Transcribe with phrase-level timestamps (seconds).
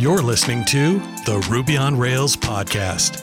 [0.00, 3.22] You're listening to the Ruby on Rails podcast.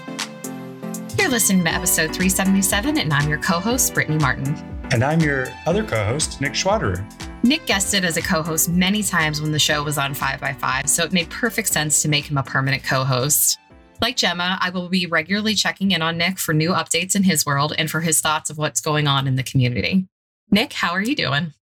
[1.17, 4.53] You're listening to episode 377, and I'm your co host, Brittany Martin.
[4.91, 7.03] And I'm your other co host, Nick Schwaderer.
[7.41, 11.03] Nick guested as a co host many times when the show was on 5by5, so
[11.03, 13.57] it made perfect sense to make him a permanent co host.
[13.99, 17.43] Like Gemma, I will be regularly checking in on Nick for new updates in his
[17.43, 20.07] world and for his thoughts of what's going on in the community.
[20.51, 21.53] Nick, how are you doing?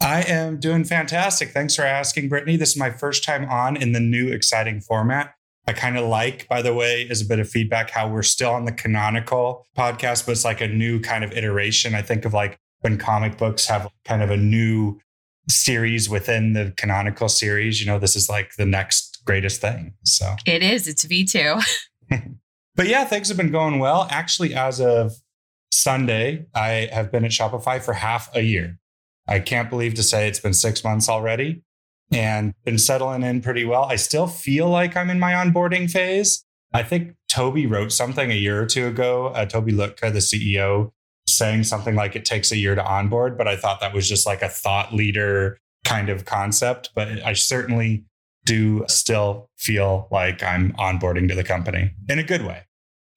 [0.00, 1.50] I am doing fantastic.
[1.50, 2.56] Thanks for asking, Brittany.
[2.56, 5.34] This is my first time on in the new exciting format.
[5.66, 8.50] I kind of like, by the way, as a bit of feedback, how we're still
[8.50, 11.94] on the canonical podcast, but it's like a new kind of iteration.
[11.94, 14.98] I think of like when comic books have kind of a new
[15.48, 17.80] series within the canonical series.
[17.80, 19.94] You know, this is like the next greatest thing.
[20.04, 20.86] So it is.
[20.86, 21.62] It's V2.
[22.76, 24.06] but yeah, things have been going well.
[24.10, 25.12] Actually, as of
[25.70, 28.78] Sunday, I have been at Shopify for half a year.
[29.26, 31.62] I can't believe to say it's been six months already
[32.12, 33.84] and been settling in pretty well.
[33.84, 36.44] I still feel like I'm in my onboarding phase.
[36.72, 39.28] I think Tobi wrote something a year or two ago.
[39.28, 40.92] Uh, Tobi Lütke, the CEO,
[41.26, 44.26] saying something like it takes a year to onboard, but I thought that was just
[44.26, 46.90] like a thought leader kind of concept.
[46.94, 48.04] But I certainly
[48.44, 52.64] do still feel like I'm onboarding to the company in a good way.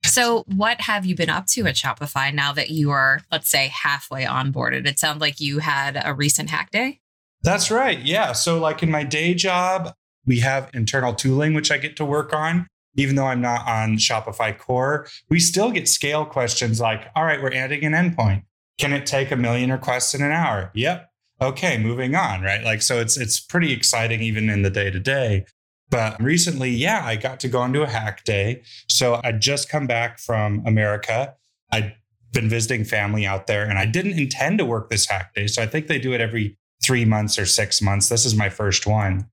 [0.07, 3.67] So, what have you been up to at Shopify now that you are, let's say,
[3.67, 4.87] halfway onboarded?
[4.87, 6.99] It sounds like you had a recent hack day.
[7.43, 7.99] That's right.
[7.99, 8.31] Yeah.
[8.31, 9.93] So, like in my day job,
[10.25, 12.67] we have internal tooling, which I get to work on.
[12.95, 17.41] Even though I'm not on Shopify core, we still get scale questions like, all right,
[17.41, 18.43] we're adding an endpoint.
[18.79, 20.71] Can it take a million requests in an hour?
[20.73, 21.07] Yep.
[21.39, 22.63] Okay, moving on, right?
[22.63, 25.45] Like, so it's it's pretty exciting even in the day to day.
[25.89, 28.61] But recently, yeah, I got to go into a hack day.
[28.89, 31.35] So I'd just come back from America.
[31.71, 31.95] I'd
[32.33, 35.47] been visiting family out there and I didn't intend to work this hack day.
[35.47, 38.09] So I think they do it every three months or six months.
[38.09, 39.27] This is my first one.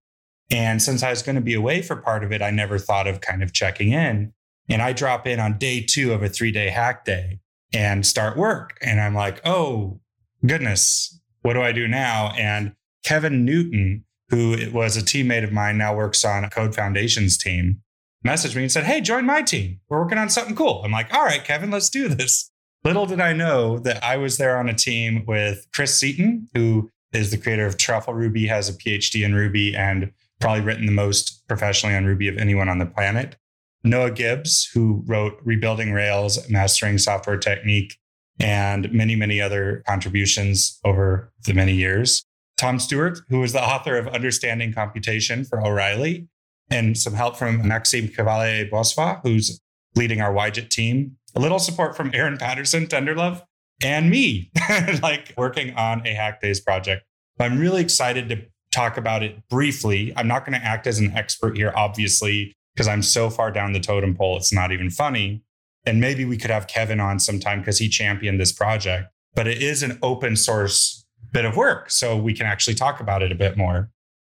[0.50, 3.06] And since I was going to be away for part of it, I never thought
[3.06, 4.32] of kind of checking in.
[4.68, 7.40] And I drop in on day two of a three day hack day
[7.72, 8.78] and start work.
[8.80, 10.00] And I'm like, oh,
[10.46, 12.32] goodness, what do I do now?
[12.38, 14.04] And Kevin Newton,
[14.34, 17.80] who was a teammate of mine, now works on a Code Foundations team,
[18.26, 19.80] messaged me and said, Hey, join my team.
[19.88, 20.82] We're working on something cool.
[20.84, 22.50] I'm like, All right, Kevin, let's do this.
[22.84, 26.90] Little did I know that I was there on a team with Chris Seaton, who
[27.12, 30.92] is the creator of Truffle Ruby, has a PhD in Ruby, and probably written the
[30.92, 33.36] most professionally on Ruby of anyone on the planet.
[33.84, 37.96] Noah Gibbs, who wrote Rebuilding Rails, Mastering Software Technique,
[38.40, 42.24] and many, many other contributions over the many years.
[42.64, 46.28] Tom Stuart, who is the author of Understanding Computation for O'Reilly,
[46.70, 49.60] and some help from Maxime Chevalier-Boisvert, who's
[49.96, 51.18] leading our YJIT team.
[51.34, 53.42] A little support from Aaron Patterson, Tenderlove,
[53.82, 54.50] and me,
[55.02, 57.04] like working on a Hack Days project.
[57.38, 60.14] I'm really excited to talk about it briefly.
[60.16, 63.74] I'm not going to act as an expert here, obviously, because I'm so far down
[63.74, 65.42] the totem pole, it's not even funny.
[65.84, 69.10] And maybe we could have Kevin on sometime because he championed this project.
[69.34, 71.03] But it is an open source
[71.34, 71.90] bit of work.
[71.90, 73.90] So we can actually talk about it a bit more.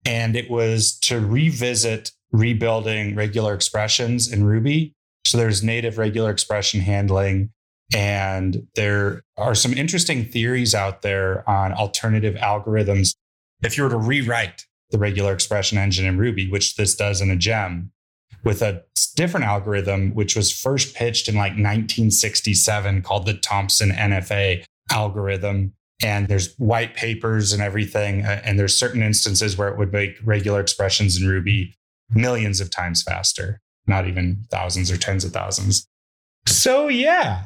[0.04, 4.94] And it was to revisit rebuilding regular expressions in Ruby.
[5.25, 7.50] So there's native regular expression handling.
[7.94, 13.14] And there are some interesting theories out there on alternative algorithms.
[13.62, 17.31] If you were to rewrite the regular expression engine in Ruby, which this does in
[17.31, 17.92] a gem,
[18.44, 18.84] with a
[19.16, 26.28] different algorithm, which was first pitched in like 1967 called the Thompson NFA algorithm and
[26.28, 30.60] there's white papers and everything uh, and there's certain instances where it would make regular
[30.60, 31.75] expressions in ruby
[32.10, 35.88] millions of times faster not even thousands or tens of thousands.
[36.47, 37.42] So yeah.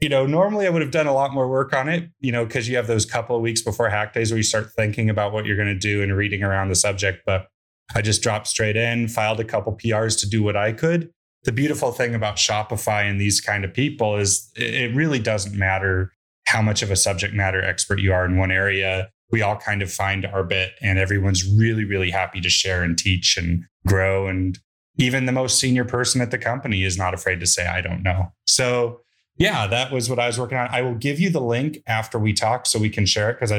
[0.00, 2.46] You know normally i would have done a lot more work on it you know
[2.46, 5.32] because you have those couple of weeks before hack days where you start thinking about
[5.32, 7.48] what you're going to do and reading around the subject but
[7.96, 11.10] i just dropped straight in filed a couple prs to do what i could.
[11.42, 16.12] The beautiful thing about shopify and these kind of people is it really doesn't matter
[16.48, 19.10] how much of a subject matter expert you are in one area.
[19.30, 22.96] We all kind of find our bit, and everyone's really, really happy to share and
[22.96, 24.26] teach and grow.
[24.26, 24.58] And
[24.96, 28.02] even the most senior person at the company is not afraid to say, I don't
[28.02, 28.32] know.
[28.46, 29.00] So,
[29.36, 30.68] yeah, that was what I was working on.
[30.70, 33.52] I will give you the link after we talk so we can share it because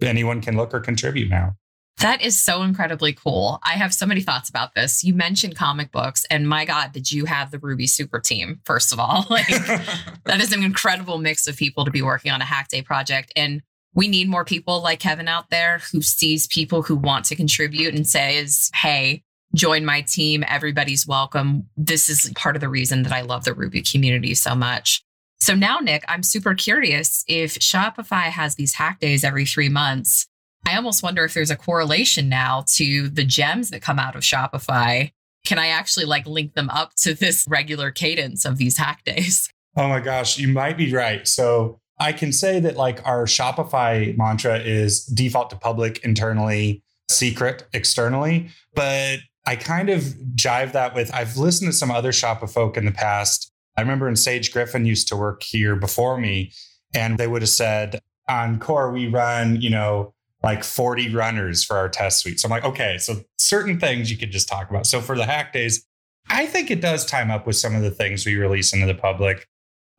[0.00, 1.56] anyone can look or contribute now.
[1.98, 3.58] That is so incredibly cool.
[3.62, 5.02] I have so many thoughts about this.
[5.02, 8.92] You mentioned comic books, and my God, did you have the Ruby Super Team, first
[8.92, 9.24] of all?
[9.36, 9.48] Like,
[10.24, 13.32] that is an incredible mix of people to be working on a Hack Day project.
[13.36, 13.62] And
[13.94, 17.94] we need more people like Kevin out there who sees people who want to contribute
[17.94, 19.22] and says, hey,
[19.54, 20.44] join my team.
[20.46, 21.68] Everybody's welcome.
[21.76, 25.02] This is part of the reason that I love the Ruby community so much.
[25.38, 30.26] So now, Nick, I'm super curious if Shopify has these hack days every three months
[30.66, 34.22] I almost wonder if there's a correlation now to the gems that come out of
[34.22, 35.10] Shopify
[35.46, 39.48] can I actually like link them up to this regular cadence of these hack days?
[39.78, 41.28] Oh my gosh, you might be right.
[41.28, 47.66] So I can say that like our Shopify mantra is default to public internally, secret
[47.74, 48.48] externally.
[48.74, 50.00] But I kind of
[50.34, 53.52] jive that with I've listened to some other Shopify folk in the past.
[53.76, 56.52] I remember when Sage Griffin used to work here before me,
[56.94, 60.14] and they would have said, on core, we run, you know,
[60.46, 62.38] like 40 runners for our test suite.
[62.38, 64.86] So I'm like, okay, so certain things you could just talk about.
[64.86, 65.84] So for the hack days,
[66.30, 68.94] I think it does time up with some of the things we release into the
[68.94, 69.48] public.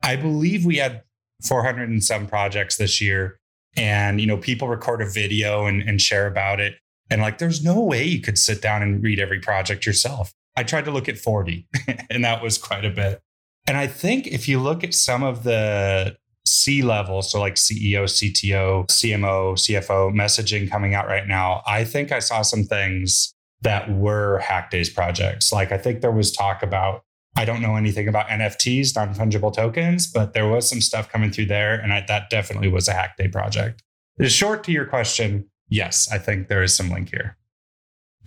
[0.01, 1.03] I believe we had
[1.44, 3.39] 400 and some projects this year.
[3.75, 6.75] And, you know, people record a video and, and share about it.
[7.09, 10.31] And like, there's no way you could sit down and read every project yourself.
[10.55, 11.67] I tried to look at 40,
[12.09, 13.21] and that was quite a bit.
[13.67, 16.15] And I think if you look at some of the
[16.47, 22.11] C level, so like CEO, CTO, CMO, CFO messaging coming out right now, I think
[22.11, 25.51] I saw some things that were Hack Days projects.
[25.51, 27.03] Like I think there was talk about,
[27.35, 31.31] I don't know anything about NFTs, non fungible tokens, but there was some stuff coming
[31.31, 31.75] through there.
[31.75, 33.83] And I, that definitely was a Hack Day project.
[34.25, 37.38] Short to your question, yes, I think there is some link here.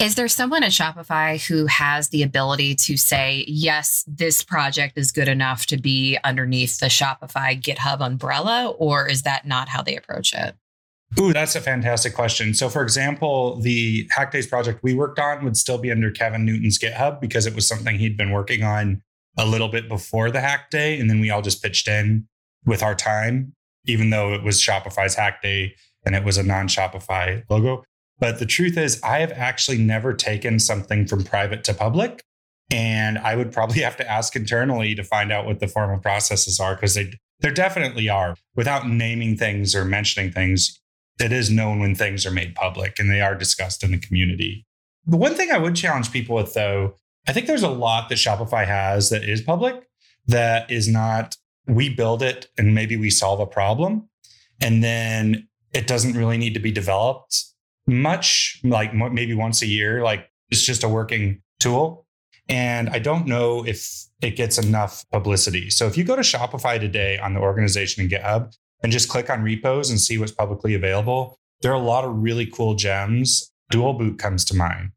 [0.01, 5.13] Is there someone at Shopify who has the ability to say, yes, this project is
[5.13, 9.95] good enough to be underneath the Shopify GitHub umbrella, or is that not how they
[9.95, 10.55] approach it?
[11.19, 12.55] Ooh, that's a fantastic question.
[12.55, 16.47] So, for example, the Hack Days project we worked on would still be under Kevin
[16.47, 19.03] Newton's GitHub because it was something he'd been working on
[19.37, 20.99] a little bit before the Hack Day.
[20.99, 22.27] And then we all just pitched in
[22.65, 23.53] with our time,
[23.85, 25.75] even though it was Shopify's Hack Day
[26.07, 27.85] and it was a non Shopify logo.
[28.21, 32.23] But the truth is, I have actually never taken something from private to public.
[32.71, 36.61] And I would probably have to ask internally to find out what the formal processes
[36.61, 38.37] are because they there definitely are.
[38.55, 40.79] Without naming things or mentioning things,
[41.19, 44.67] it is known when things are made public and they are discussed in the community.
[45.07, 46.95] The one thing I would challenge people with though,
[47.27, 49.87] I think there's a lot that Shopify has that is public
[50.27, 51.37] that is not
[51.67, 54.09] we build it and maybe we solve a problem
[54.61, 57.45] and then it doesn't really need to be developed
[57.91, 60.03] much, like maybe once a year.
[60.03, 62.07] Like it's just a working tool.
[62.49, 63.87] And I don't know if
[64.21, 65.71] it gets enough publicity.
[65.71, 69.31] So if you go to Shopify today on the organization in GitHub and just click
[69.31, 73.53] on repos and see what's publicly available, there are a lot of really cool gems.
[73.71, 74.91] Dual boot comes to mind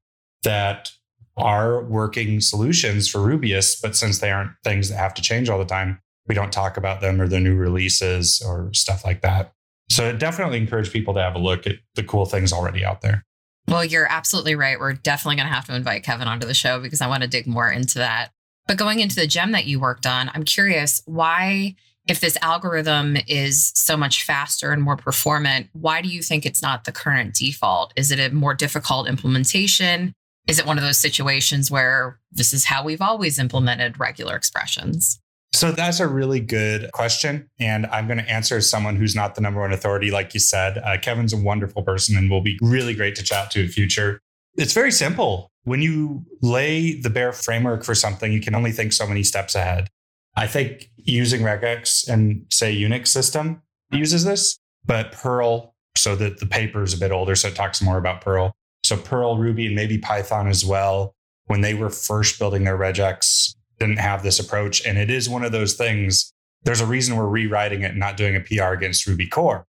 [0.44, 0.92] that
[1.38, 5.60] are working solutions for Rubyists, but since they aren't things that have to change all
[5.60, 9.54] the time, we don't talk about them or the new releases or stuff like that.
[9.90, 13.24] So definitely encourage people to have a look at the cool things already out there.
[13.68, 14.80] Well, you're absolutely right.
[14.80, 17.30] We're definitely going to have to invite Kevin onto the show because I want to
[17.30, 18.32] dig more into that.
[18.68, 21.76] But going into the gem that you worked on, I'm curious why,
[22.08, 26.62] if this algorithm is so much faster and more performant, why do you think it's
[26.62, 27.94] not the current default?
[27.96, 30.14] Is it a more difficult implementation?
[30.48, 35.22] Is it one of those situations where this is how we've always implemented regular expressions?
[35.54, 37.50] So that's a really good question.
[37.60, 40.40] And I'm going to answer as someone who's not the number one authority, like you
[40.40, 40.80] said.
[40.80, 44.20] Uh, Kevin's a wonderful person and will be really great to chat to in future.
[44.56, 45.52] It's very simple.
[45.64, 49.54] When you lay the bare framework for something, you can only think so many steps
[49.56, 49.90] ahead.
[50.36, 53.62] I think using regex and say Unix system
[53.92, 57.82] uses this, but Perl, so that the paper is a bit older, so it talks
[57.82, 58.54] more about Perl.
[58.84, 61.14] So Perl, Ruby, and maybe Python as well.
[61.46, 63.54] When they were first building their regex
[63.88, 64.86] didn't have this approach.
[64.86, 66.34] And it is one of those things.
[66.64, 69.66] There's a reason we're rewriting it and not doing a PR against Ruby core.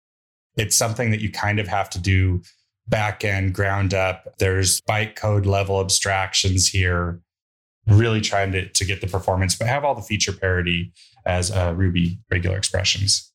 [0.57, 2.43] It's something that you kind of have to do
[2.89, 4.39] back end, ground up.
[4.39, 7.21] There's bytecode level abstractions here,
[7.87, 10.93] really trying to, to get the performance, but have all the feature parity
[11.27, 13.31] as uh, Ruby regular expressions.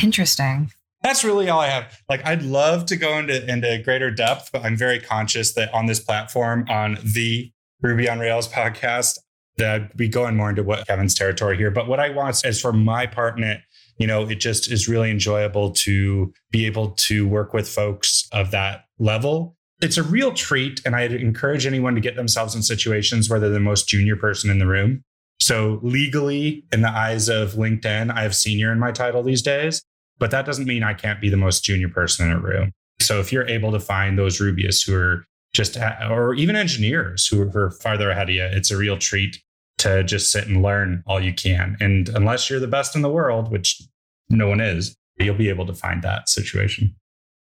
[0.00, 0.70] Interesting.
[1.02, 2.00] That's really all I have.
[2.08, 5.86] Like, I'd love to go into, into greater depth, but I'm very conscious that on
[5.86, 7.52] this platform, on the
[7.82, 9.18] Ruby on Rails podcast,
[9.58, 11.70] that we going more into what Kevin's territory here.
[11.70, 13.60] But what I want is for my part in it,
[13.98, 18.50] you know, it just is really enjoyable to be able to work with folks of
[18.52, 19.56] that level.
[19.80, 20.80] It's a real treat.
[20.86, 24.50] And I'd encourage anyone to get themselves in situations where they're the most junior person
[24.50, 25.02] in the room.
[25.40, 29.82] So, legally, in the eyes of LinkedIn, I have senior in my title these days,
[30.18, 32.72] but that doesn't mean I can't be the most junior person in a room.
[33.00, 35.24] So, if you're able to find those Rubyists who are
[35.54, 35.78] just,
[36.10, 39.40] or even engineers who are farther ahead of you, it's a real treat
[39.78, 41.76] to just sit and learn all you can.
[41.80, 43.80] And unless you're the best in the world, which
[44.28, 46.94] no one is, you'll be able to find that situation.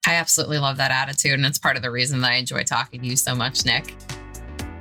[0.08, 1.34] I absolutely love that attitude.
[1.34, 3.96] And it's part of the reason that I enjoy talking to you so much, Nick.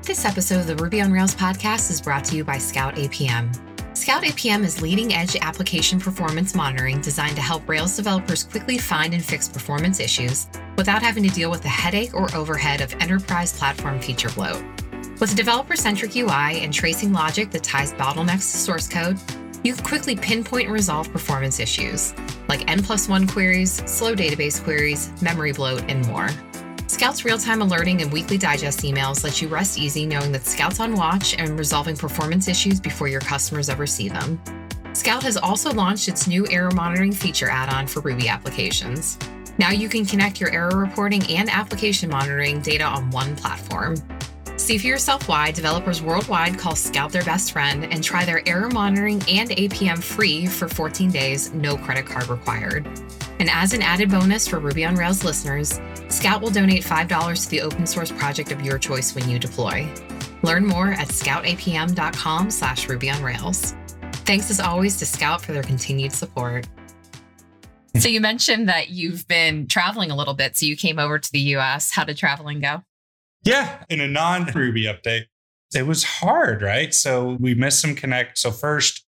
[0.02, 3.96] This episode of the Ruby on Rails podcast is brought to you by Scout APM.
[3.96, 9.14] Scout APM is leading edge application performance monitoring designed to help Rails developers quickly find
[9.14, 13.56] and fix performance issues without having to deal with the headache or overhead of enterprise
[13.56, 14.62] platform feature bloat.
[15.20, 19.18] With a developer centric UI and tracing logic that ties bottlenecks to source code,
[19.62, 22.12] you can quickly pinpoint and resolve performance issues
[22.48, 26.28] like N plus one queries, slow database queries, memory bloat, and more.
[26.86, 30.80] Scout's real time alerting and weekly digest emails let you rest easy knowing that Scout's
[30.80, 34.40] on watch and resolving performance issues before your customers ever see them.
[34.92, 39.18] Scout has also launched its new error monitoring feature add on for Ruby applications.
[39.58, 43.96] Now you can connect your error reporting and application monitoring data on one platform.
[44.56, 48.68] See for yourself why developers worldwide call Scout their best friend and try their error
[48.68, 52.86] monitoring and APM free for 14 days, no credit card required.
[53.40, 57.50] And as an added bonus for Ruby on Rails listeners, Scout will donate $5 to
[57.50, 59.92] the open source project of your choice when you deploy.
[60.42, 63.74] Learn more at scoutapm.com slash Ruby on Rails.
[64.24, 66.68] Thanks as always to Scout for their continued support.
[67.96, 70.56] So you mentioned that you've been traveling a little bit.
[70.56, 71.90] So you came over to the US.
[71.90, 72.82] How did traveling go?
[73.44, 75.24] Yeah, in a non Ruby update,
[75.74, 76.94] it was hard, right?
[76.94, 78.38] So we missed some connect.
[78.38, 79.04] So first,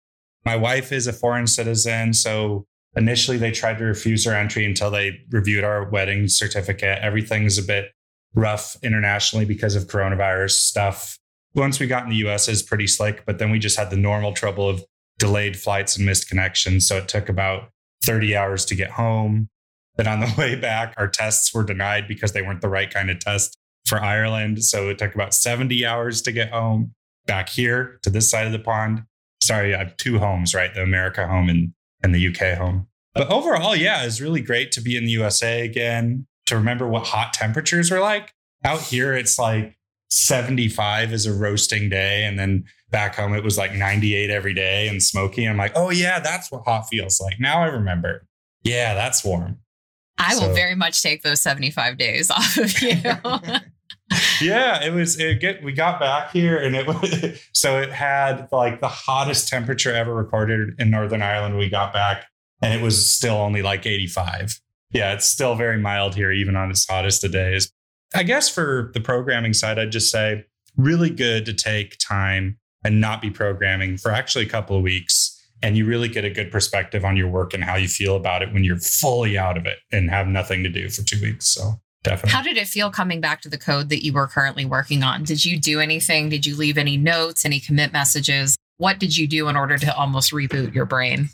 [0.44, 2.12] my wife is a foreign citizen.
[2.12, 6.98] So initially they tried to refuse her entry until they reviewed our wedding certificate.
[7.02, 7.90] Everything's a bit
[8.34, 11.18] rough internationally because of coronavirus stuff.
[11.54, 13.96] Once we got in the US, is pretty slick, but then we just had the
[13.96, 14.84] normal trouble of
[15.18, 16.86] delayed flights and missed connections.
[16.86, 17.70] So it took about
[18.04, 19.48] 30 hours to get home.
[19.96, 23.10] Then on the way back, our tests were denied because they weren't the right kind
[23.10, 23.56] of test
[23.90, 24.64] for Ireland.
[24.64, 26.94] So it took about 70 hours to get home
[27.26, 29.02] back here to this side of the pond.
[29.42, 30.72] Sorry, I have two homes, right?
[30.72, 32.86] The America home and, and the UK home.
[33.14, 37.06] But overall, yeah, it's really great to be in the USA again, to remember what
[37.06, 38.32] hot temperatures are like.
[38.64, 39.76] Out here, it's like
[40.10, 42.24] 75 is a roasting day.
[42.24, 45.46] And then back home, it was like 98 every day and smoky.
[45.46, 47.40] I'm like, oh, yeah, that's what hot feels like.
[47.40, 48.26] Now I remember.
[48.62, 49.58] Yeah, that's warm.
[50.18, 50.46] I so.
[50.46, 53.00] will very much take those 75 days off of you.
[54.40, 58.48] yeah, it was it get we got back here and it was so it had
[58.52, 62.26] like the hottest temperature ever recorded in Northern Ireland we got back
[62.62, 64.60] and it was still only like 85.
[64.92, 67.70] Yeah, it's still very mild here even on its hottest of days.
[68.14, 70.44] I guess for the programming side I'd just say
[70.76, 75.36] really good to take time and not be programming for actually a couple of weeks
[75.62, 78.42] and you really get a good perspective on your work and how you feel about
[78.42, 81.46] it when you're fully out of it and have nothing to do for 2 weeks.
[81.46, 82.30] So Definitely.
[82.30, 85.22] How did it feel coming back to the code that you were currently working on?
[85.24, 86.30] Did you do anything?
[86.30, 88.56] Did you leave any notes, any commit messages?
[88.78, 91.28] What did you do in order to almost reboot your brain?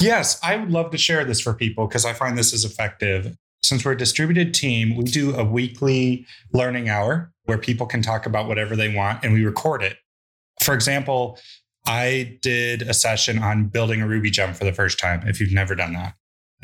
[0.00, 3.36] Yes, I would love to share this for people because I find this is effective.
[3.64, 8.26] Since we're a distributed team, we do a weekly learning hour where people can talk
[8.26, 9.96] about whatever they want and we record it.
[10.62, 11.38] For example,
[11.86, 15.52] I did a session on building a Ruby gem for the first time, if you've
[15.52, 16.14] never done that.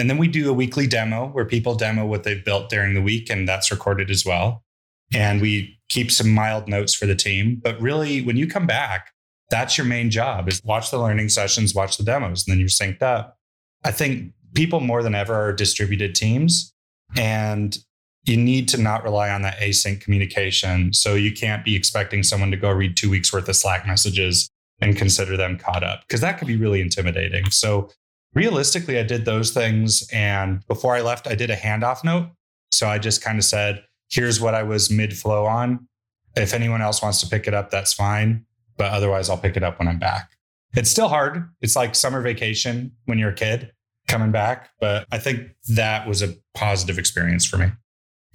[0.00, 3.02] And then we do a weekly demo where people demo what they've built during the
[3.02, 4.64] week, and that's recorded as well.
[5.12, 7.60] And we keep some mild notes for the team.
[7.62, 9.12] But really, when you come back,
[9.50, 12.68] that's your main job is watch the learning sessions, watch the demos, and then you're
[12.68, 13.36] synced up.
[13.84, 16.72] I think people more than ever are distributed teams.
[17.16, 17.76] And
[18.24, 20.92] you need to not rely on that async communication.
[20.92, 24.48] So you can't be expecting someone to go read two weeks worth of Slack messages
[24.80, 27.50] and consider them caught up because that could be really intimidating.
[27.50, 27.90] So
[28.34, 30.08] realistically, I did those things.
[30.12, 32.30] And before I left, I did a handoff note.
[32.70, 35.88] So I just kind of said, here's what I was mid flow on.
[36.36, 38.44] If anyone else wants to pick it up, that's fine.
[38.76, 40.30] But otherwise, I'll pick it up when I'm back.
[40.74, 41.48] It's still hard.
[41.60, 43.72] It's like summer vacation when you're a kid
[44.06, 44.70] coming back.
[44.80, 47.66] But I think that was a positive experience for me.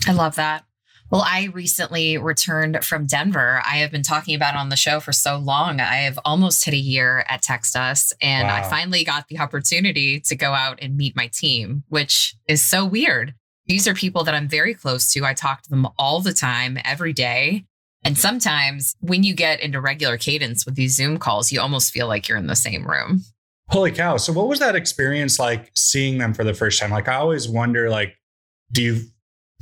[0.05, 0.64] I love that.
[1.12, 3.62] Well, I recently returned from Denver.
[3.63, 5.79] I have been talking about on the show for so long.
[5.79, 8.55] I have almost hit a year at TextUs, and wow.
[8.55, 12.85] I finally got the opportunity to go out and meet my team, which is so
[12.85, 13.35] weird.
[13.67, 15.25] These are people that I'm very close to.
[15.25, 17.65] I talk to them all the time, every day.
[18.03, 22.07] And sometimes when you get into regular cadence with these Zoom calls, you almost feel
[22.07, 23.24] like you're in the same room.
[23.69, 24.17] Holy cow.
[24.17, 26.91] So what was that experience like seeing them for the first time?
[26.91, 28.15] Like I always wonder like
[28.71, 29.01] do you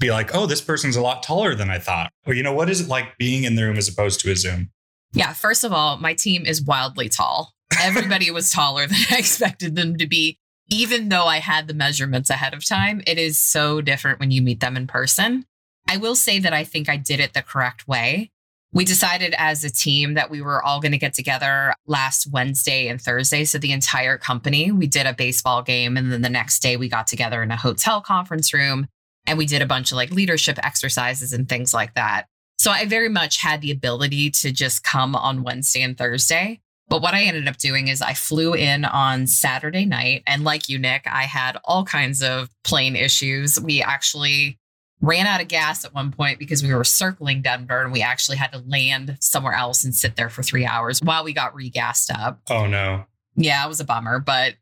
[0.03, 2.11] be like, oh, this person's a lot taller than I thought.
[2.27, 4.35] Or, you know, what is it like being in the room as opposed to a
[4.35, 4.69] Zoom?
[5.13, 5.33] Yeah.
[5.33, 7.53] First of all, my team is wildly tall.
[7.81, 10.37] Everybody was taller than I expected them to be.
[10.69, 14.41] Even though I had the measurements ahead of time, it is so different when you
[14.41, 15.45] meet them in person.
[15.87, 18.31] I will say that I think I did it the correct way.
[18.71, 22.87] We decided as a team that we were all going to get together last Wednesday
[22.87, 23.45] and Thursday.
[23.45, 25.95] So the entire company, we did a baseball game.
[25.95, 28.87] And then the next day we got together in a hotel conference room
[29.25, 32.25] and we did a bunch of like leadership exercises and things like that.
[32.57, 36.61] So I very much had the ability to just come on Wednesday and Thursday.
[36.87, 40.23] But what I ended up doing is I flew in on Saturday night.
[40.27, 43.59] And like you, Nick, I had all kinds of plane issues.
[43.59, 44.59] We actually
[45.01, 48.37] ran out of gas at one point because we were circling Denver and we actually
[48.37, 52.11] had to land somewhere else and sit there for three hours while we got regassed
[52.17, 52.39] up.
[52.49, 53.05] Oh no.
[53.35, 54.19] Yeah, it was a bummer.
[54.19, 54.55] But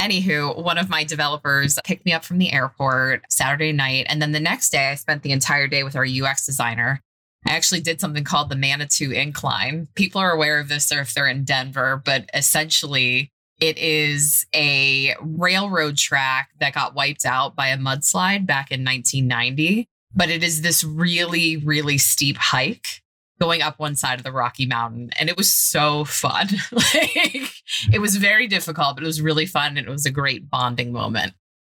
[0.00, 4.06] anywho, one of my developers picked me up from the airport Saturday night.
[4.08, 7.00] And then the next day, I spent the entire day with our UX designer.
[7.46, 9.88] I actually did something called the Manitou Incline.
[9.94, 13.30] People are aware of this if they're in Denver, but essentially,
[13.60, 19.86] it is a railroad track that got wiped out by a mudslide back in 1990.
[20.14, 23.00] But it is this really, really steep hike
[23.40, 25.10] going up one side of the Rocky Mountain.
[25.18, 26.48] And it was so fun.
[26.72, 27.50] like
[27.92, 29.76] it was very difficult, but it was really fun.
[29.76, 31.32] And it was a great bonding moment.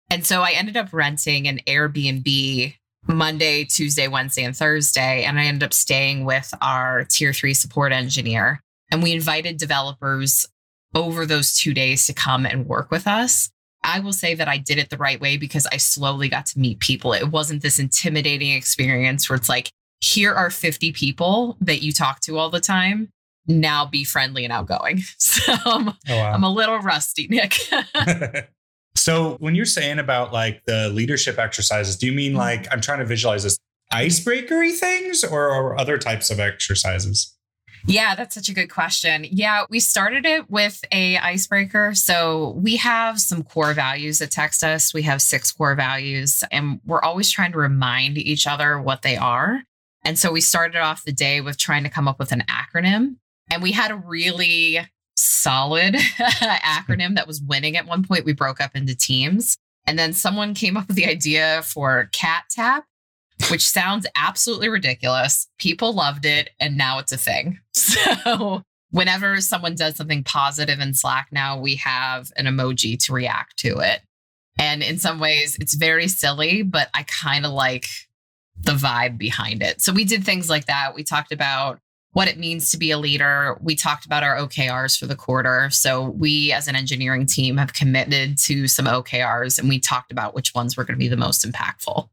[0.10, 2.76] And so I ended up renting an Airbnb
[3.08, 5.24] Monday, Tuesday, Wednesday, and Thursday.
[5.24, 8.62] And I ended up staying with our tier three support engineer.
[8.92, 10.46] And we invited developers
[10.94, 13.50] over those two days to come and work with us.
[13.84, 16.60] I will say that I did it the right way because I slowly got to
[16.60, 17.14] meet people.
[17.14, 22.20] It wasn't this intimidating experience where it's like, here are 50 people that you talk
[22.22, 23.10] to all the time.
[23.48, 25.04] Now be friendly and outgoing.
[25.18, 26.32] So oh, wow.
[26.34, 27.58] I'm a little rusty, Nick.
[28.96, 32.40] so when you're saying about like the leadership exercises, do you mean mm-hmm.
[32.40, 33.58] like I'm trying to visualize this
[33.94, 37.36] icebreakery things or, or other types of exercises?
[37.88, 39.26] Yeah, that's such a good question.
[39.30, 41.96] Yeah, we started it with a icebreaker.
[41.96, 44.94] So we have some core values at TextUs.
[44.94, 49.18] We have six core values, and we're always trying to remind each other what they
[49.18, 49.64] are.
[50.04, 53.18] And so we started off the day with trying to come up with an acronym.
[53.50, 54.80] And we had a really
[55.16, 58.26] solid acronym that was winning at one point.
[58.26, 59.58] We broke up into teams.
[59.86, 62.86] And then someone came up with the idea for cat tap
[63.50, 65.48] which sounds absolutely ridiculous.
[65.58, 67.60] People loved it, and now it's a thing.
[67.74, 73.58] So, whenever someone does something positive in Slack, now we have an emoji to react
[73.60, 74.02] to it.
[74.60, 77.88] And in some ways, it's very silly, but I kind of like
[78.64, 79.82] the vibe behind it.
[79.82, 80.94] So, we did things like that.
[80.96, 81.80] We talked about
[82.14, 83.58] what it means to be a leader.
[83.62, 85.70] We talked about our OKRs for the quarter.
[85.72, 90.34] So, we as an engineering team have committed to some OKRs and we talked about
[90.34, 92.10] which ones were going to be the most impactful.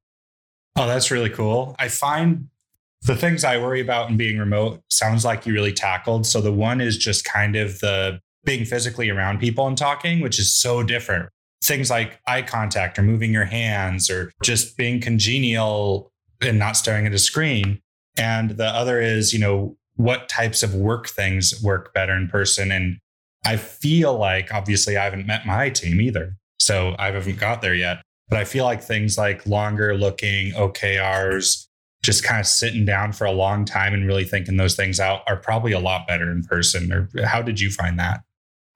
[0.77, 1.75] Oh, that's really cool.
[1.79, 2.49] I find
[3.03, 6.27] the things I worry about in being remote sounds like you really tackled.
[6.27, 10.39] So the one is just kind of the being physically around people and talking, which
[10.39, 11.29] is so different.
[11.63, 17.07] Things like eye contact or moving your hands or just being congenial and not staring
[17.07, 17.81] at a screen.
[18.17, 22.71] And the other is, you know, what types of work things work better in person.
[22.71, 22.99] And
[23.45, 26.37] I feel like obviously I haven't met my team either.
[26.61, 28.03] So I haven't got there yet.
[28.29, 31.67] But I feel like things like longer looking OKRs,
[32.03, 35.23] just kind of sitting down for a long time and really thinking those things out
[35.27, 36.93] are probably a lot better in person.
[36.93, 38.21] Or how did you find that?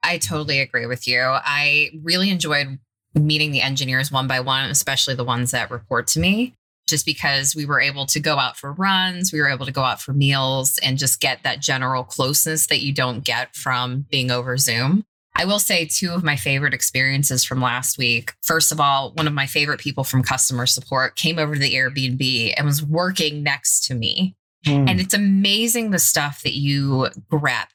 [0.03, 1.20] I totally agree with you.
[1.20, 2.79] I really enjoyed
[3.14, 6.55] meeting the engineers one by one, especially the ones that report to me,
[6.92, 9.81] just because we were able to go out for runs, we were able to go
[9.81, 14.31] out for meals and just get that general closeness that you don't get from being
[14.31, 15.02] over Zoom.
[15.35, 18.35] I will say two of my favorite experiences from last week.
[18.42, 21.72] First of all, one of my favorite people from customer support came over to the
[21.72, 24.37] Airbnb and was working next to me.
[24.66, 24.90] Mm.
[24.90, 27.68] And it's amazing the stuff that you grep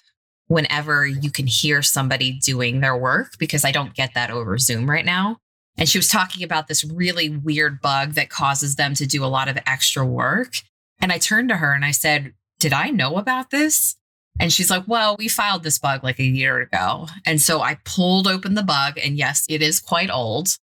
[0.45, 4.87] whenever you can hear somebody doing their work because I don't get that over Zoom
[4.87, 5.37] right now.
[5.77, 9.27] And she was talking about this really weird bug that causes them to do a
[9.27, 10.61] lot of extra work.
[10.99, 13.95] And I turned to her and I said, Did I know about this?
[14.39, 17.07] And she's like, Well, we filed this bug like a year ago.
[17.25, 20.57] And so I pulled open the bug, and yes, it is quite old.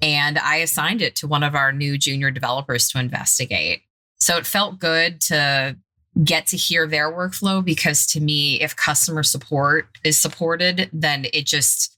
[0.00, 3.82] And I assigned it to one of our new junior developers to investigate.
[4.20, 5.76] So it felt good to
[6.22, 11.46] get to hear their workflow because to me, if customer support is supported, then it
[11.46, 11.97] just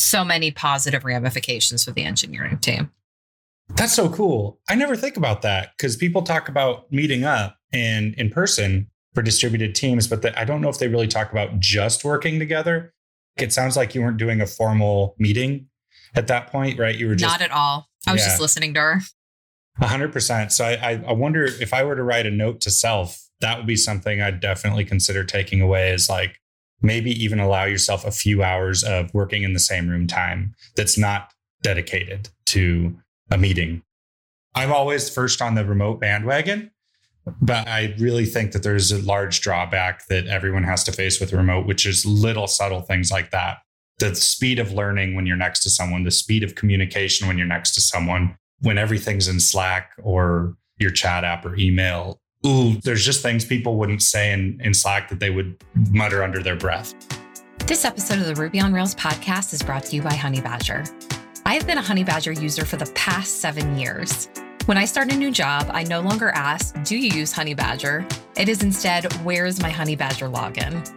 [0.00, 2.90] so many positive ramifications for the engineering team.
[3.74, 4.60] That's so cool.
[4.68, 9.22] I never think about that because people talk about meeting up and in person, for
[9.22, 12.92] distributed teams, but the, I don't know if they really talk about just working together.
[13.38, 15.68] It sounds like you weren't doing a formal meeting
[16.14, 16.94] at that point, right?
[16.94, 17.88] You were just not at all.
[18.06, 18.28] I was yeah.
[18.28, 19.00] just listening to her.
[19.80, 20.52] A hundred percent.
[20.52, 23.66] So I, I wonder if I were to write a note to self, that would
[23.66, 26.38] be something I'd definitely consider taking away is like
[26.82, 30.98] maybe even allow yourself a few hours of working in the same room time that's
[30.98, 32.96] not dedicated to
[33.30, 33.82] a meeting.
[34.54, 36.70] I'm always first on the remote bandwagon.
[37.42, 41.32] But I really think that there's a large drawback that everyone has to face with
[41.32, 43.58] remote, which is little subtle things like that.
[43.98, 47.46] The speed of learning when you're next to someone, the speed of communication when you're
[47.46, 52.20] next to someone, when everything's in Slack or your chat app or email.
[52.46, 55.56] Ooh, there's just things people wouldn't say in, in Slack that they would
[55.90, 56.94] mutter under their breath.
[57.66, 60.88] This episode of the Ruby on Rails podcast is brought to you by Honeybadger.
[61.44, 64.28] I have been a Honeybadger user for the past seven years.
[64.66, 68.08] When I start a new job, I no longer ask, Do you use Honeybadger?
[68.36, 70.88] It is instead, Where is my Honeybadger login?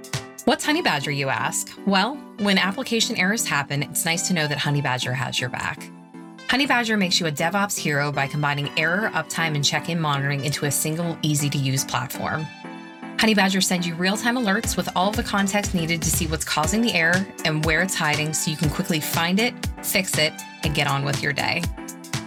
[0.46, 1.76] What's Honeybadger, you ask?
[1.88, 5.90] Well, when application errors happen, it's nice to know that Honeybadger has your back.
[6.50, 10.66] Honeybadger makes you a DevOps hero by combining error, uptime, and check in monitoring into
[10.66, 12.48] a single, easy to use platform.
[13.18, 16.82] Honeybadger sends you real time alerts with all the context needed to see what's causing
[16.82, 20.34] the error and where it's hiding so you can quickly find it, fix it,
[20.64, 21.62] and get on with your day.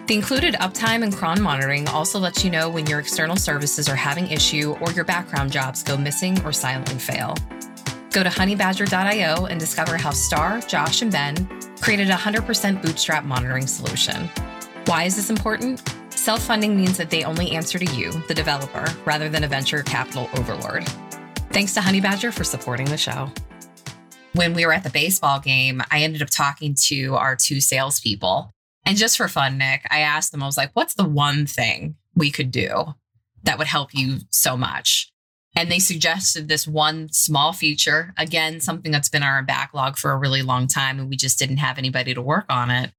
[0.07, 3.97] The included uptime and cron monitoring also lets you know when your external services are
[3.97, 7.35] having issue or your background jobs go missing or silently fail.
[8.13, 11.35] Go to honeybadger.io and discover how Starr, Josh, and Ben
[11.83, 14.31] created a 100% bootstrap monitoring solution.
[14.87, 15.83] Why is this important?
[16.11, 19.83] Self funding means that they only answer to you, the developer, rather than a venture
[19.83, 20.89] capital overlord.
[21.51, 23.29] Thanks to Honeybadger for supporting the show.
[24.35, 28.55] When we were at the baseball game, I ended up talking to our two salespeople.
[28.87, 31.97] And just for fun, Nick, I asked them, I was like, what's the one thing
[32.15, 32.95] we could do
[33.43, 35.12] that would help you so much?
[35.55, 40.19] And they suggested this one small feature, again, something that's been our backlog for a
[40.19, 42.93] really long time, and we just didn't have anybody to work on it.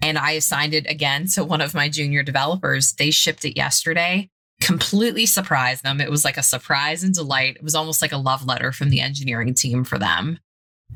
[0.00, 2.92] And I assigned it again to one of my junior developers.
[2.92, 6.00] They shipped it yesterday, completely surprised them.
[6.00, 7.56] It was like a surprise and delight.
[7.56, 10.38] It was almost like a love letter from the engineering team for them.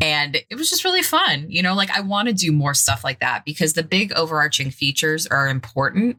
[0.00, 1.46] And it was just really fun.
[1.48, 4.70] You know, like I want to do more stuff like that because the big overarching
[4.70, 6.16] features are important.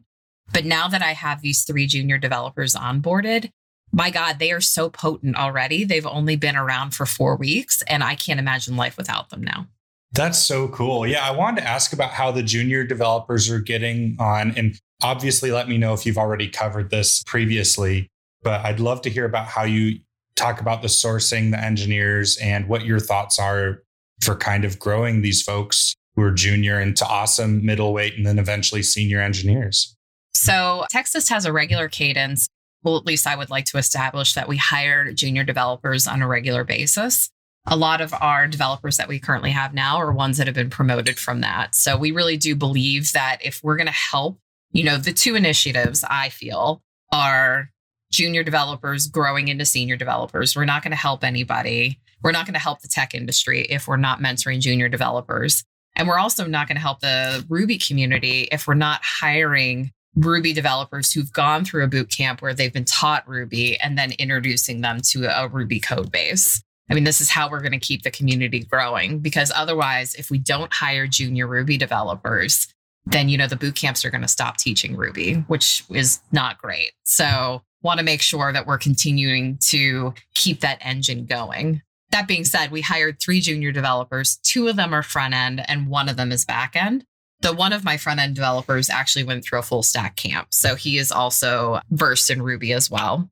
[0.52, 3.50] But now that I have these three junior developers onboarded,
[3.94, 5.84] my God, they are so potent already.
[5.84, 9.68] They've only been around for four weeks, and I can't imagine life without them now.
[10.12, 11.06] That's so cool.
[11.06, 14.52] Yeah, I wanted to ask about how the junior developers are getting on.
[14.56, 18.08] And obviously, let me know if you've already covered this previously,
[18.42, 20.00] but I'd love to hear about how you
[20.34, 23.82] talk about the sourcing, the engineers, and what your thoughts are
[24.22, 28.82] for kind of growing these folks who are junior into awesome middleweight and then eventually
[28.82, 29.96] senior engineers.
[30.34, 32.48] So, TextUs has a regular cadence
[32.84, 36.28] well, at least I would like to establish that we hire junior developers on a
[36.28, 37.30] regular basis.
[37.66, 40.68] A lot of our developers that we currently have now are ones that have been
[40.68, 41.74] promoted from that.
[41.74, 44.38] So we really do believe that if we're going to help,
[44.72, 47.70] you know, the two initiatives I feel are
[48.12, 50.54] junior developers growing into senior developers.
[50.54, 51.98] We're not going to help anybody.
[52.22, 55.64] We're not going to help the tech industry if we're not mentoring junior developers.
[55.96, 60.52] And we're also not going to help the Ruby community if we're not hiring Ruby
[60.52, 64.80] developers who've gone through a boot camp where they've been taught Ruby and then introducing
[64.80, 66.62] them to a Ruby code base.
[66.90, 70.30] I mean, this is how we're going to keep the community growing because otherwise, if
[70.30, 72.68] we don't hire junior Ruby developers,
[73.06, 76.58] then, you know, the boot camps are going to stop teaching Ruby, which is not
[76.58, 76.92] great.
[77.04, 81.82] So, want to make sure that we're continuing to keep that engine going.
[82.10, 84.36] That being said, we hired three junior developers.
[84.42, 87.04] Two of them are front end and one of them is back end
[87.44, 90.48] the one of my front end developers actually went through a full stack camp.
[90.50, 93.28] So he is also versed in Ruby as well.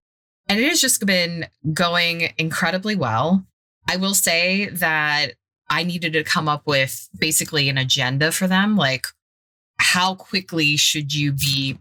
[0.49, 3.45] And it has just been going incredibly well.
[3.89, 5.33] I will say that
[5.71, 8.77] I needed to come up with basically an agenda for them.
[8.77, 9.07] Like,
[9.79, 11.79] how quickly should you be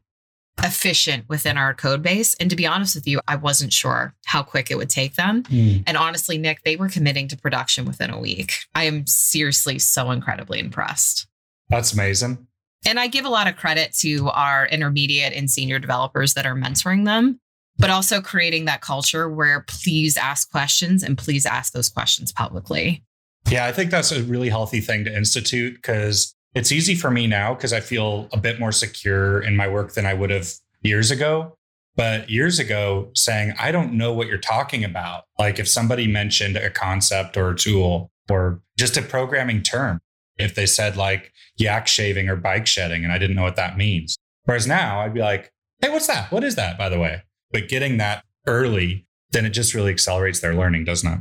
[0.64, 2.34] efficient within our code base?
[2.36, 5.44] And to be honest with you, I wasn't sure how quick it would take them.
[5.44, 5.84] Mm.
[5.86, 8.54] And honestly, Nick, they were committing to production within a week.
[8.74, 11.28] I am seriously so incredibly impressed.
[11.72, 12.46] That's amazing.
[12.86, 16.56] And I give a lot of credit to our intermediate and senior developers that are
[16.56, 17.40] mentoring them,
[17.78, 23.04] but also creating that culture where please ask questions and please ask those questions publicly.
[23.50, 27.28] Yeah, I think that's a really healthy thing to institute because it's easy for me
[27.28, 30.52] now because I feel a bit more secure in my work than I would have
[30.82, 31.58] years ago.
[31.96, 35.24] But years ago, saying, I don't know what you're talking about.
[35.38, 40.00] Like if somebody mentioned a concept or a tool or just a programming term,
[40.38, 43.78] if they said like yak shaving or bike shedding and I didn't know what that
[43.78, 44.18] means.
[44.44, 46.32] Whereas now I'd be like, hey, what's that?
[46.32, 47.24] What is that, by the way?
[47.52, 51.20] But getting that early, then it just really accelerates their learning, doesn't it?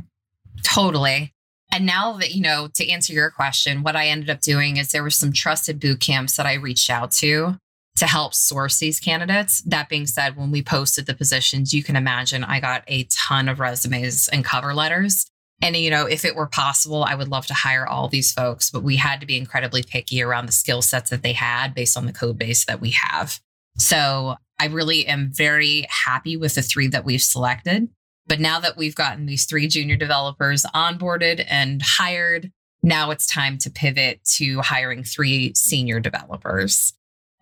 [0.63, 1.33] Totally.
[1.71, 4.91] And now that, you know, to answer your question, what I ended up doing is
[4.91, 7.57] there were some trusted boot camps that I reached out to
[7.97, 9.61] to help source these candidates.
[9.61, 13.47] That being said, when we posted the positions, you can imagine I got a ton
[13.47, 15.25] of resumes and cover letters.
[15.61, 18.71] And, you know, if it were possible, I would love to hire all these folks,
[18.71, 21.95] but we had to be incredibly picky around the skill sets that they had based
[21.95, 23.39] on the code base that we have.
[23.77, 27.89] So I really am very happy with the three that we've selected.
[28.27, 33.57] But now that we've gotten these three junior developers onboarded and hired, now it's time
[33.59, 36.93] to pivot to hiring three senior developers.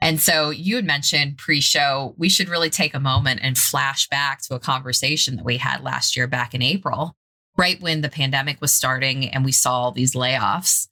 [0.02, 4.08] And so you had mentioned pre show, we should really take a moment and flash
[4.08, 7.16] back to a conversation that we had last year back in April
[7.60, 10.88] right when the pandemic was starting and we saw these layoffs.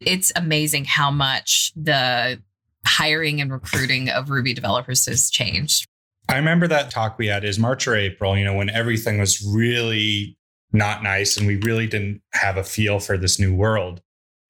[0.00, 2.42] It's amazing how much the
[2.86, 5.86] hiring and recruiting of Ruby developers has changed?
[6.28, 9.44] I remember that talk we had is March or April, you know, when everything was
[9.46, 10.36] really
[10.72, 14.00] not nice and we really didn't have a feel for this new world.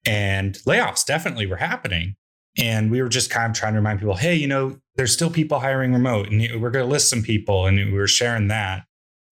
[0.05, 2.15] And layoffs definitely were happening.
[2.57, 5.29] And we were just kind of trying to remind people, hey, you know, there's still
[5.29, 7.67] people hiring remote and we're going to list some people.
[7.67, 8.85] And we were sharing that.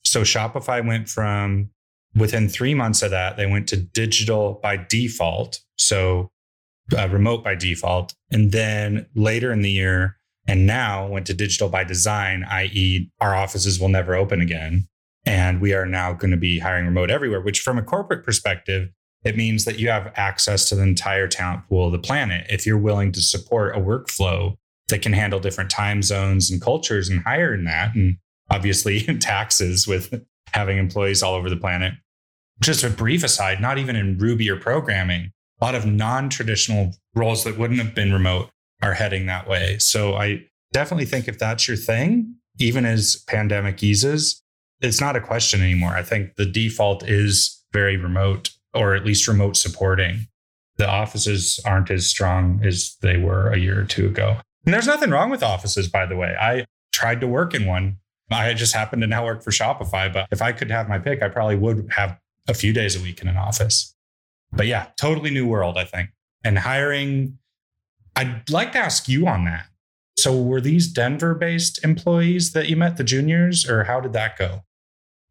[0.04, 1.72] So Shopify went from
[2.16, 5.60] within three months of that, they went to digital by default.
[5.78, 6.32] So
[6.98, 8.14] uh, remote by default.
[8.32, 13.36] And then later in the year, and now went to digital by design, i.e., our
[13.36, 14.88] offices will never open again.
[15.26, 18.90] And we are now going to be hiring remote everywhere, which from a corporate perspective,
[19.24, 22.46] it means that you have access to the entire talent pool of the planet.
[22.48, 24.56] If you're willing to support a workflow
[24.90, 28.18] that can handle different time zones and cultures and hire in that, and
[28.52, 30.24] obviously taxes with
[30.54, 31.94] having employees all over the planet.
[32.62, 36.96] Just a brief aside, not even in Ruby or programming, a lot of non traditional
[37.14, 38.50] roles that wouldn't have been remote
[38.82, 39.78] are heading that way.
[39.80, 44.42] So I definitely think if that's your thing, even as pandemic eases,
[44.82, 45.92] it's not a question anymore.
[45.92, 50.28] I think the default is very remote or at least remote supporting.
[50.78, 54.38] The offices aren't as strong as they were a year or two ago.
[54.66, 56.36] And there's nothing wrong with offices, by the way.
[56.40, 57.98] I tried to work in one.
[58.32, 61.22] I just happened to now work for Shopify, but if I could have my pick,
[61.22, 63.96] I probably would have a few days a week in an office.
[64.52, 66.10] But yeah, totally new world, I think.
[66.44, 67.38] And hiring,
[68.16, 69.68] I'd like to ask you on that.
[70.18, 74.38] So were these Denver based employees that you met, the juniors, or how did that
[74.38, 74.64] go?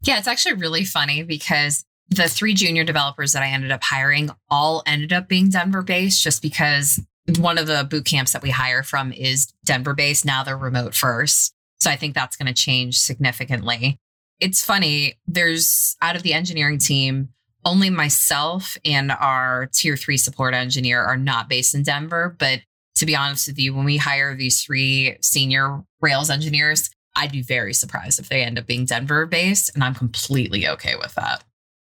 [0.03, 4.31] Yeah, it's actually really funny because the three junior developers that I ended up hiring
[4.51, 7.01] all ended up being Denver based just because
[7.39, 10.27] one of the boot camps that we hire from is Denver based.
[10.27, 11.55] Now they're remote first.
[11.81, 13.99] So I think that's going to change significantly.
[14.41, 17.31] It's funny, there's out of the engineering team,
[17.65, 22.37] only myself and our tier three support engineer are not based in Denver.
[22.39, 22.61] But
[22.97, 27.43] to be honest with you, when we hire these three senior Rails engineers, I'd be
[27.43, 29.71] very surprised if they end up being Denver based.
[29.75, 31.45] And I'm completely okay with that.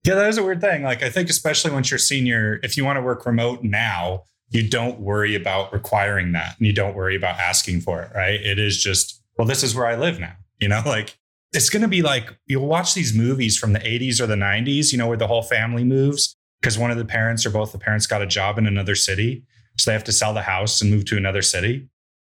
[0.03, 0.83] Yeah, that is a weird thing.
[0.83, 4.67] Like, I think, especially once you're senior, if you want to work remote now, you
[4.67, 8.39] don't worry about requiring that and you don't worry about asking for it, right?
[8.39, 10.33] It is just, well, this is where I live now.
[10.59, 11.17] You know, like
[11.53, 14.91] it's going to be like you'll watch these movies from the 80s or the 90s,
[14.91, 17.79] you know, where the whole family moves because one of the parents or both the
[17.79, 19.43] parents got a job in another city.
[19.77, 21.87] So they have to sell the house and move to another city.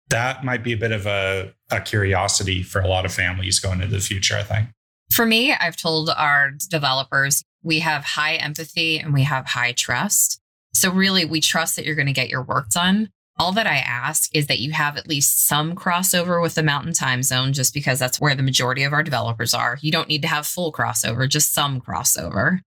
[0.10, 3.82] That might be a bit of a, a curiosity for a lot of families going
[3.82, 4.70] into the future, I think.
[5.12, 10.40] For me, I've told our developers we have high empathy and we have high trust.
[10.74, 13.10] So, really, we trust that you're going to get your work done.
[13.40, 16.92] All that I ask is that you have at least some crossover with the mountain
[16.92, 19.78] time zone, just because that's where the majority of our developers are.
[19.82, 22.60] You don't need to have full crossover, just some crossover.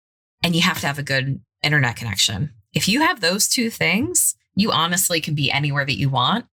[0.44, 2.52] And you have to have a good internet connection.
[2.72, 6.46] If you have those two things, you honestly can be anywhere that you want.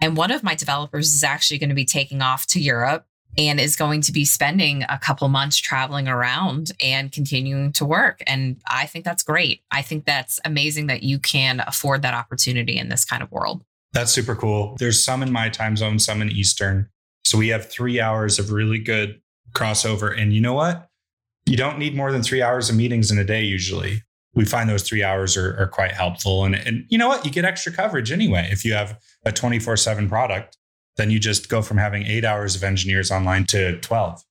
[0.00, 3.60] And one of my developers is actually going to be taking off to Europe and
[3.60, 8.22] is going to be spending a couple months traveling around and continuing to work.
[8.26, 9.62] And I think that's great.
[9.70, 13.64] I think that's amazing that you can afford that opportunity in this kind of world.
[13.92, 14.76] That's super cool.
[14.78, 16.88] There's some in my time zone, some in Eastern.
[17.24, 19.20] So we have three hours of really good
[19.54, 20.20] crossover.
[20.20, 20.88] And you know what?
[21.46, 24.02] You don't need more than three hours of meetings in a day usually.
[24.34, 26.44] We find those three hours are, are quite helpful.
[26.44, 27.24] And, and you know what?
[27.24, 30.56] You get extra coverage anyway if you have a 24 7 product
[30.96, 34.22] then you just go from having eight hours of engineers online to 12.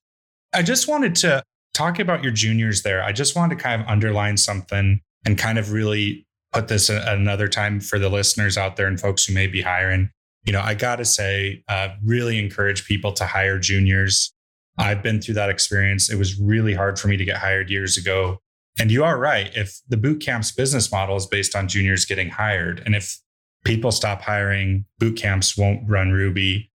[0.52, 1.42] I just wanted to
[1.74, 3.02] talk about your juniors there.
[3.02, 7.48] I just wanted to kind of underline something and kind of really put this another
[7.48, 10.10] time for the listeners out there and folks who may be hiring.
[10.44, 14.32] You know, I got to say, uh, really encourage people to hire juniors.
[14.78, 16.10] I've been through that experience.
[16.10, 18.38] It was really hard for me to get hired years ago.
[18.78, 19.50] And you are right.
[19.54, 23.18] If the boot camp's business model is based on juniors getting hired, and if
[23.64, 26.70] people stop hiring, boot camps won't run Ruby.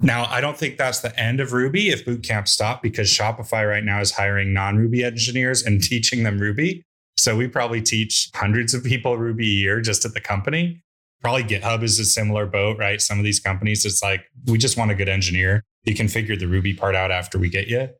[0.00, 3.68] Now, I don't think that's the end of Ruby if boot camps stop because Shopify
[3.68, 6.84] right now is hiring non Ruby engineers and teaching them Ruby.
[7.16, 10.82] So we probably teach hundreds of people Ruby a year just at the company.
[11.20, 13.00] Probably GitHub is a similar boat, right?
[13.00, 15.62] Some of these companies, it's like, we just want a good engineer.
[15.84, 17.90] You can figure the Ruby part out after we get you.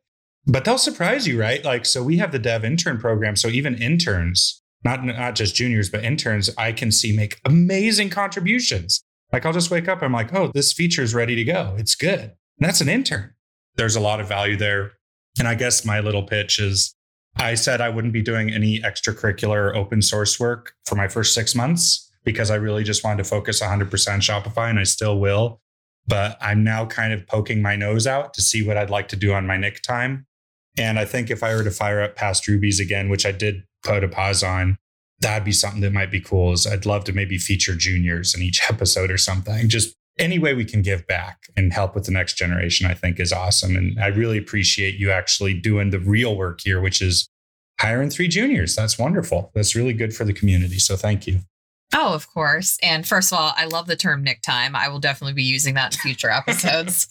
[0.45, 1.63] But they'll surprise you, right?
[1.63, 3.37] Like, so we have the dev intern program.
[3.37, 9.03] So even interns not not just juniors but interns i can see make amazing contributions.
[9.31, 11.75] Like i'll just wake up i'm like oh this feature is ready to go.
[11.77, 12.19] It's good.
[12.19, 13.33] And that's an intern.
[13.75, 14.93] There's a lot of value there.
[15.39, 16.95] And i guess my little pitch is
[17.37, 21.55] i said i wouldn't be doing any extracurricular open source work for my first six
[21.55, 25.59] months because i really just wanted to focus 100% shopify and i still will.
[26.05, 29.15] But i'm now kind of poking my nose out to see what i'd like to
[29.15, 30.27] do on my nick time.
[30.77, 33.63] And i think if i were to fire up past rubies again which i did
[34.07, 34.77] pause on,
[35.19, 36.53] that'd be something that might be cool.
[36.53, 39.69] Is I'd love to maybe feature juniors in each episode or something.
[39.69, 43.19] Just any way we can give back and help with the next generation, I think
[43.19, 43.75] is awesome.
[43.75, 47.27] And I really appreciate you actually doing the real work here, which is
[47.79, 48.75] hiring three juniors.
[48.75, 49.51] That's wonderful.
[49.55, 50.77] That's really good for the community.
[50.77, 51.39] So thank you.
[51.95, 52.77] Oh, of course.
[52.81, 54.75] And first of all, I love the term Nick time.
[54.75, 57.07] I will definitely be using that in future episodes.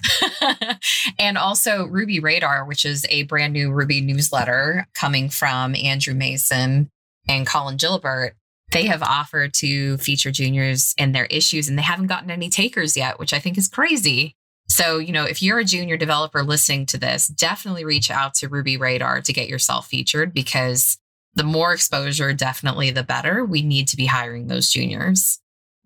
[1.18, 6.90] and also Ruby Radar, which is a brand new Ruby newsletter coming from Andrew Mason
[7.28, 8.34] and Colin Gilbert.
[8.72, 12.96] They have offered to feature juniors in their issues and they haven't gotten any takers
[12.96, 14.34] yet, which I think is crazy.
[14.68, 18.48] So, you know, if you're a junior developer listening to this, definitely reach out to
[18.48, 20.96] Ruby Radar to get yourself featured because
[21.34, 23.44] the more exposure, definitely the better.
[23.44, 25.38] We need to be hiring those juniors.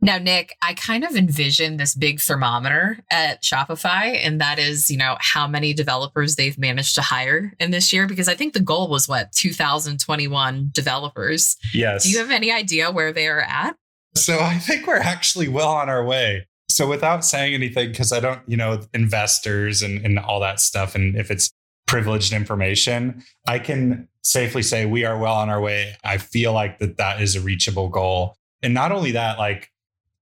[0.02, 4.98] Now, Nick, I kind of envision this big thermometer at Shopify, and that is, you
[4.98, 8.60] know, how many developers they've managed to hire in this year, because I think the
[8.60, 11.56] goal was what, 2021 developers.
[11.72, 12.04] Yes.
[12.04, 13.76] Do you have any idea where they are at?
[14.14, 16.46] So I think we're actually well on our way.
[16.68, 20.94] So without saying anything, because I don't, you know, investors and, and all that stuff,
[20.94, 21.50] and if it's
[21.86, 25.96] privileged information, I can safely say we are well on our way.
[26.02, 28.36] I feel like that that is a reachable goal.
[28.62, 29.70] And not only that, like,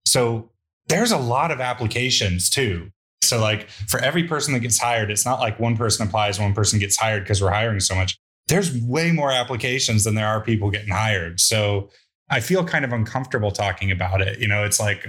[0.05, 0.51] so
[0.87, 2.91] there's a lot of applications too.
[3.23, 6.53] So, like, for every person that gets hired, it's not like one person applies, one
[6.53, 8.15] person gets hired because we're hiring so much.
[8.47, 11.39] There's way more applications than there are people getting hired.
[11.39, 11.89] So,
[12.29, 14.39] I feel kind of uncomfortable talking about it.
[14.39, 15.07] You know, it's like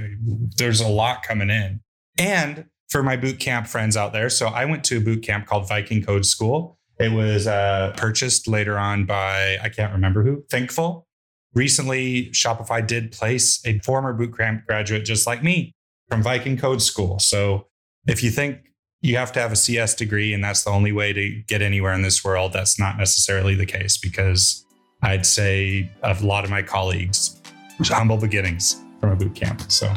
[0.57, 1.81] there's a lot coming in.
[2.19, 5.47] And for my boot camp friends out there, so I went to a boot camp
[5.47, 6.76] called Viking Code School.
[6.99, 11.07] It was uh, purchased later on by, I can't remember who, Thinkful.
[11.55, 15.73] Recently, Shopify did place a former bootcamp graduate just like me
[16.09, 17.19] from Viking Code School.
[17.19, 17.67] So
[18.07, 18.59] if you think
[19.01, 21.93] you have to have a CS degree and that's the only way to get anywhere
[21.93, 24.65] in this world, that's not necessarily the case because
[25.03, 27.41] I'd say a lot of my colleagues,
[27.85, 29.71] humble beginnings from a boot camp.
[29.71, 29.93] So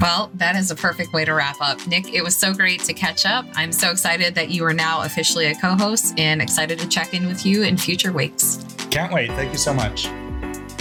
[0.00, 1.84] well, that is a perfect way to wrap up.
[1.86, 3.46] Nick, it was so great to catch up.
[3.54, 7.14] I'm so excited that you are now officially a co host and excited to check
[7.14, 8.64] in with you in future weeks.
[8.90, 9.30] Can't wait.
[9.32, 10.08] Thank you so much.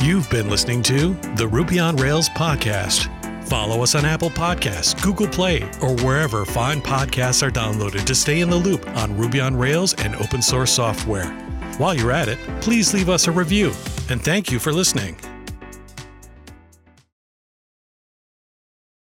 [0.02, 3.14] You've been listening to the Ruby on Rails podcast.
[3.48, 8.42] Follow us on Apple Podcasts, Google Play, or wherever fine podcasts are downloaded to stay
[8.42, 11.30] in the loop on Ruby on Rails and open source software.
[11.78, 13.72] While you're at it, please leave us a review.
[14.10, 15.18] And thank you for listening.